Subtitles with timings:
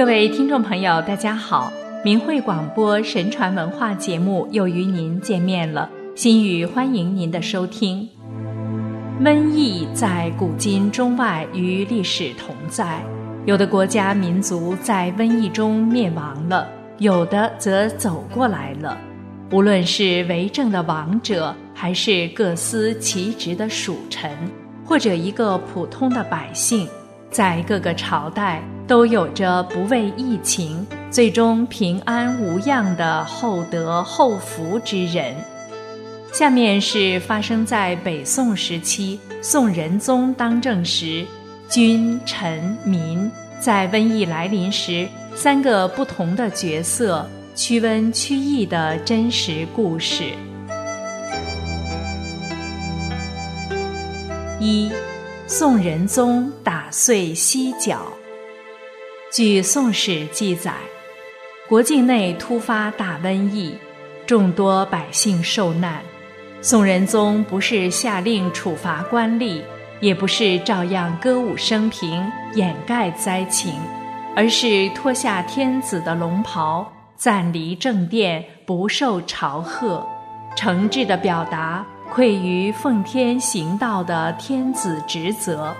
[0.00, 1.70] 各位听众朋友，大家好！
[2.02, 8.08] 明慧广播神传文化节目又与您见面了，心语欢迎您的收听。
[9.20, 13.04] 瘟疫在古今中外与历史同在，
[13.44, 18.96] 有的国家民族在瘟疫中灭亡了，有的则走过来了。
[19.52, 24.30] 无论是为政的王者，还是各司其职的属臣，
[24.82, 26.88] 或者一个普通的百姓，
[27.30, 35.32] 在各个朝代都有着不畏疫情、最终平安无恙的厚德厚福之人。
[36.32, 41.24] 下面是发生在北宋时期宋仁宗当政时，
[41.68, 43.30] 君臣民
[43.60, 47.24] 在瘟疫来临时三个不同的角色。
[47.54, 50.24] 驱瘟驱疫的真实故事。
[54.58, 54.90] 一，
[55.46, 58.00] 宋仁宗打碎犀角。
[59.32, 60.74] 据《宋史》记载，
[61.68, 63.72] 国境内突发大瘟疫，
[64.26, 66.02] 众多百姓受难。
[66.60, 69.62] 宋仁宗不是下令处罚官吏，
[70.00, 73.74] 也不是照样歌舞升平掩盖灾情，
[74.34, 76.84] 而是脱下天子的龙袍。
[77.14, 80.04] 暂离正殿，不受朝贺，
[80.56, 85.72] 诚挚地表达愧于奉天行道的天子职责，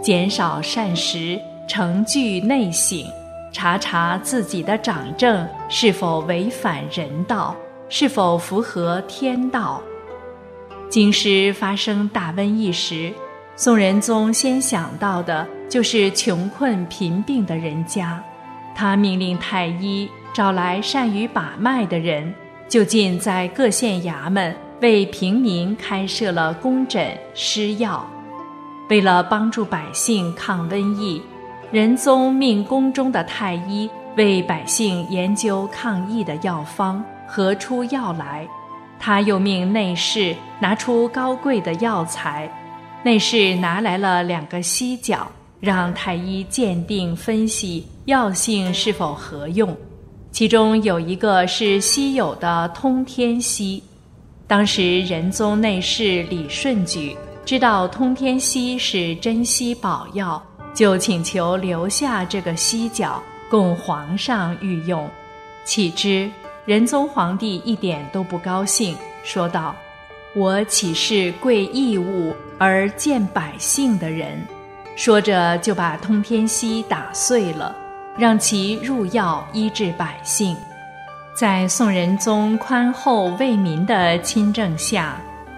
[0.00, 1.40] 减少膳食，
[1.74, 3.02] 承具内省，
[3.50, 7.56] 查查自己的掌政是否违反人道，
[7.88, 9.82] 是否符合天道。
[10.90, 13.10] 京师发生大瘟疫时，
[13.56, 18.22] 宋仁宗先想到的就是穷困贫病的人家，
[18.74, 20.06] 他命令太医。
[20.34, 22.34] 找来善于把脉的人，
[22.68, 28.06] 就近在各县衙门为平民开设了宫诊施药。
[28.90, 31.22] 为了帮助百姓抗瘟疫，
[31.72, 33.88] 仁宗命宫中的太医
[34.18, 38.46] 为百姓研究抗疫的药方，合出药来。
[38.98, 42.46] 他又命内侍拿出高贵的药材，
[43.02, 45.26] 内侍拿来了两个犀角，
[45.60, 49.74] 让太医鉴定分析药性是否合用。
[50.30, 53.82] 其中有一个是稀有的通天犀，
[54.46, 57.16] 当时仁宗内侍李顺举
[57.46, 60.40] 知道通天犀是珍稀宝药，
[60.74, 65.08] 就请求留下这个犀角供皇上御用。
[65.64, 66.30] 岂知
[66.64, 69.74] 仁宗皇帝一点都不高兴，说道
[70.34, 74.40] ：“我岂是贵义物而见百姓的人？”
[74.96, 77.76] 说着就把通天犀打碎了。
[78.14, 80.54] 让其入药医治百姓，
[81.34, 85.16] 在宋仁宗宽厚为民的亲政下，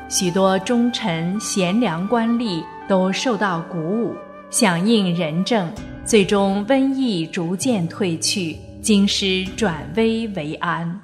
[0.08, 4.14] 许多忠臣贤良官吏都受到鼓舞，
[4.54, 5.69] 响应仁政，
[6.04, 11.00] 最终瘟疫逐渐退去，京师转危为安。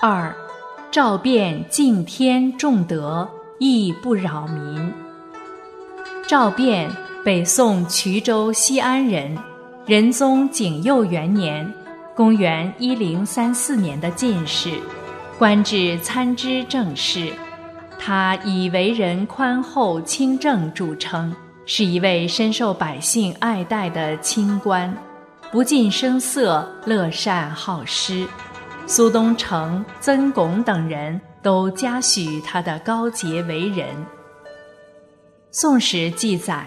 [0.00, 0.34] 二，
[0.90, 4.90] 赵卞敬天重德，义不扰民。
[6.26, 6.88] 赵卞。
[7.22, 9.36] 北宋衢州西安人，
[9.84, 11.70] 仁宗景佑元年
[12.16, 14.70] （公元一零三四年）的进士，
[15.38, 17.30] 官至参知政事。
[18.04, 21.32] 他以为人宽厚清正著称，
[21.64, 24.92] 是一位深受百姓爱戴的清官，
[25.52, 28.26] 不近声色，乐善好施。
[28.88, 33.86] 苏东城、曾巩等人都嘉许他的高洁为人。
[35.52, 36.66] 《宋史》记载。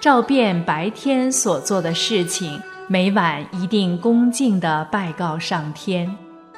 [0.00, 2.58] 赵卞白天所做的事情，
[2.88, 6.08] 每晚一定恭敬地拜告上天；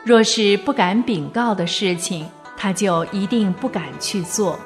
[0.04, 2.25] 若是不敢禀告的事情，
[2.62, 4.56] 他就一定不敢去做。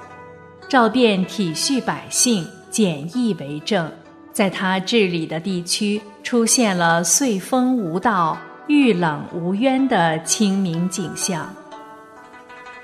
[0.68, 3.90] 赵卞体恤百姓，简易为政，
[4.32, 8.36] 在他治理的地区出现了岁风无道、
[8.66, 11.50] 遇冷无冤的清明景象。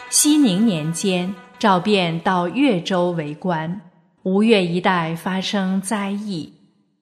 [0.09, 3.83] 熙宁年间，赵卞到越州为官。
[4.23, 6.51] 吴越一带发生灾疫，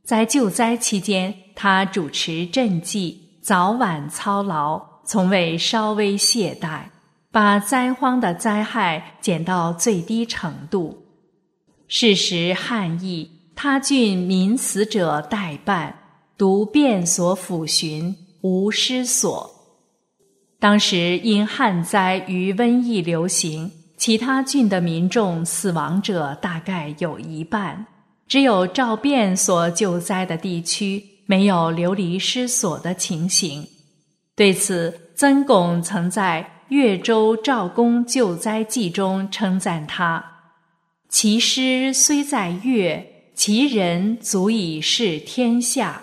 [0.03, 6.81] 在救灾期间，他主持赈济，早晚操劳，从未稍微懈怠，
[7.33, 11.07] 把灾荒的灾害减到最低程度。
[11.89, 15.95] 是时旱疫，他郡民死者待办，
[16.37, 19.51] 独便所抚寻，无失所。
[20.59, 23.73] 当时因旱灾与瘟疫流行。
[23.97, 27.85] 其他郡的民众死亡者大概有一半，
[28.27, 33.69] 只有赵卞所救灾的地区没有流离失所的情形。
[34.35, 40.25] 对此，曾巩曾在《越州赵公救灾记》中称赞他
[41.11, 46.01] ：“其师虽在越，其人足以示天下。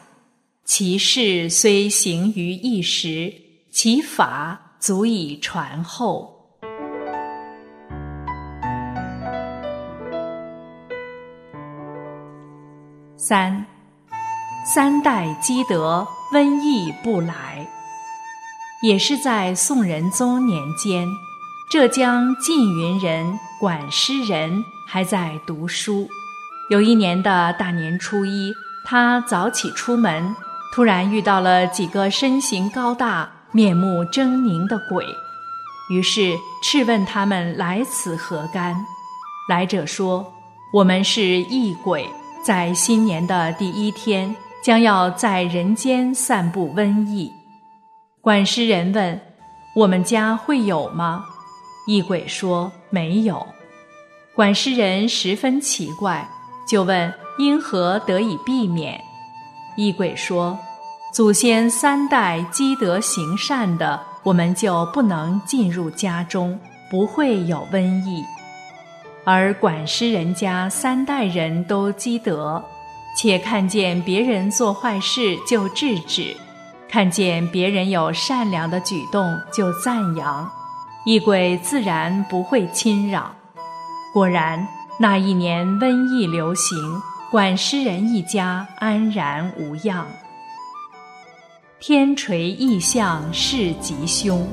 [0.65, 3.33] 其事虽行于一时，
[3.71, 6.33] 其法足以传后。
[13.15, 13.65] 三，
[14.65, 17.65] 三代积德，瘟疫不来。
[18.83, 21.07] 也是在宋仁宗年间，
[21.71, 26.07] 浙江缙云人管诗人还在读书。
[26.69, 28.53] 有一年的大年初一，
[28.85, 30.35] 他早起出门。
[30.73, 35.03] 突然遇到了几个身形高大、面目狰狞的鬼，
[35.89, 38.75] 于是斥问他们来此何干。
[39.49, 40.31] 来者说
[40.71, 42.07] ：“我们是异鬼，
[42.43, 47.31] 在新年的第一天，将要在人间散布瘟疫。”
[48.27, 49.21] 管师人问
[49.73, 51.23] ：“我们家会有吗？”
[51.87, 53.47] 异鬼说：“没有。”
[54.35, 56.27] 管师人十分奇怪，
[56.67, 58.99] 就问：“因何得以避免？”
[59.77, 60.59] 异鬼说
[61.15, 66.59] ：“祖先三代积德行善的，我们就不能进入家中，
[66.91, 68.25] 不会有瘟疫；
[69.23, 72.61] 而管师人家三代人都积德，
[73.15, 76.35] 且看见别人做坏事就制止，
[76.89, 80.49] 看见别人有善良的举动就赞扬，
[81.05, 83.31] 异鬼自然不会侵扰。
[84.13, 84.67] 果然，
[84.99, 86.77] 那一年瘟疫流行。”
[87.29, 90.07] 管诗人一家安然无恙。
[91.77, 94.47] 天垂异象是吉凶，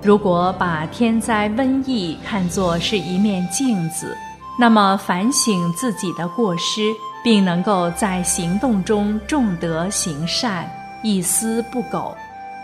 [0.00, 4.16] 如果把天灾瘟疫看作是一面镜子，
[4.56, 6.92] 那么反省自己的过失，
[7.24, 10.70] 并能够在行动中重德行善，
[11.02, 12.16] 一丝不苟，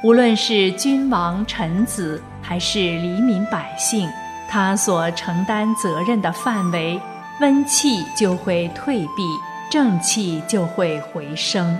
[0.03, 4.09] 无论是君王臣子还是黎民百姓，
[4.49, 7.01] 他所承担责任的范围，
[7.41, 9.23] 温气就会退避。
[9.71, 11.79] 正气就会回升。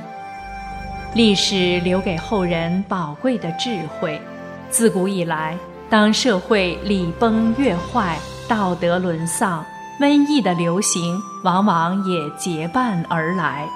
[1.15, 4.21] 历史留给后人宝贵的智慧。
[4.69, 5.57] 自古以来，
[5.89, 9.65] 当社会礼崩乐坏、道德沦丧，
[9.99, 13.67] 瘟疫的流行往往也结伴而来。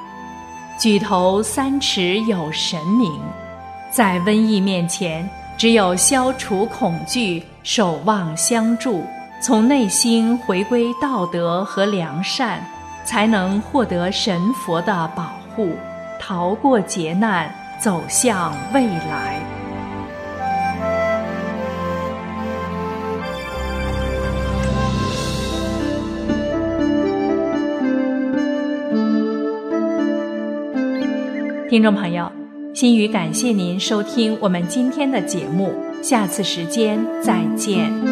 [0.79, 3.21] 举头三尺有神明，
[3.91, 9.05] 在瘟疫面前，只有消除恐惧、守望相助，
[9.41, 12.65] 从内心回归道德和良善。
[13.05, 15.77] 才能获得神佛的保护，
[16.21, 19.62] 逃过劫难，走向未来。
[31.73, 32.31] 听众朋友，
[32.75, 35.73] 心语感谢您收听我们今天的节目，
[36.03, 38.12] 下次时间再见。